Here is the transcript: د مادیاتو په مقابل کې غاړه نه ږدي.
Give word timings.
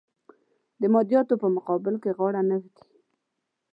د 0.81 0.83
مادیاتو 0.93 1.33
په 1.43 1.47
مقابل 1.55 1.95
کې 2.03 2.11
غاړه 2.17 2.41
نه 2.49 2.57
ږدي. 2.63 2.83